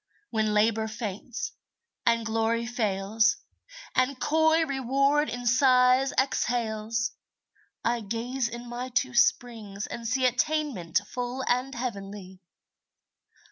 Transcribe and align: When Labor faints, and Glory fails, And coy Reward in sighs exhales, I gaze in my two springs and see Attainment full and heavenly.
When 0.31 0.55
Labor 0.55 0.87
faints, 0.87 1.51
and 2.07 2.25
Glory 2.25 2.65
fails, 2.65 3.37
And 3.93 4.19
coy 4.19 4.65
Reward 4.65 5.29
in 5.29 5.45
sighs 5.45 6.11
exhales, 6.17 7.11
I 7.85 7.99
gaze 8.01 8.47
in 8.49 8.67
my 8.67 8.89
two 8.89 9.13
springs 9.13 9.85
and 9.85 10.07
see 10.07 10.25
Attainment 10.25 10.99
full 11.05 11.43
and 11.47 11.75
heavenly. 11.75 12.39